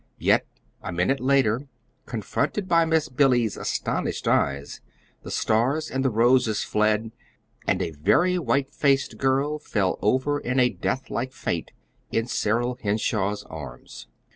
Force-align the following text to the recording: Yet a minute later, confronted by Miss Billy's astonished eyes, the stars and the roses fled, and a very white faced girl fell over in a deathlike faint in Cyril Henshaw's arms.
Yet 0.17 0.47
a 0.81 0.91
minute 0.91 1.19
later, 1.19 1.67
confronted 2.07 2.67
by 2.67 2.85
Miss 2.85 3.07
Billy's 3.07 3.55
astonished 3.55 4.27
eyes, 4.27 4.81
the 5.21 5.29
stars 5.29 5.91
and 5.91 6.03
the 6.03 6.09
roses 6.09 6.63
fled, 6.63 7.11
and 7.67 7.83
a 7.83 7.91
very 7.91 8.39
white 8.39 8.71
faced 8.73 9.19
girl 9.19 9.59
fell 9.59 9.99
over 10.01 10.39
in 10.39 10.59
a 10.59 10.69
deathlike 10.71 11.33
faint 11.33 11.69
in 12.11 12.25
Cyril 12.25 12.79
Henshaw's 12.81 13.43
arms. 13.43 14.07